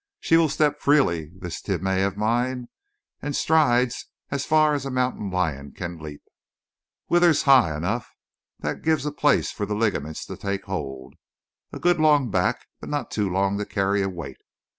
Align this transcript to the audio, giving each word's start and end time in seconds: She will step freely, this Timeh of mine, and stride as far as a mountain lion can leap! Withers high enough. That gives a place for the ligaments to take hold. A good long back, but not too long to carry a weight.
She 0.19 0.35
will 0.35 0.49
step 0.49 0.79
freely, 0.79 1.29
this 1.37 1.61
Timeh 1.61 2.07
of 2.07 2.17
mine, 2.17 2.69
and 3.21 3.35
stride 3.35 3.91
as 4.31 4.47
far 4.47 4.73
as 4.73 4.83
a 4.83 4.89
mountain 4.89 5.29
lion 5.29 5.73
can 5.73 5.99
leap! 5.99 6.23
Withers 7.07 7.43
high 7.43 7.77
enough. 7.77 8.09
That 8.57 8.81
gives 8.81 9.05
a 9.05 9.11
place 9.11 9.51
for 9.51 9.67
the 9.67 9.75
ligaments 9.75 10.25
to 10.25 10.35
take 10.37 10.63
hold. 10.65 11.13
A 11.71 11.77
good 11.77 11.99
long 11.99 12.31
back, 12.31 12.65
but 12.79 12.89
not 12.89 13.11
too 13.11 13.29
long 13.29 13.59
to 13.59 13.65
carry 13.67 14.01
a 14.01 14.09
weight. 14.09 14.41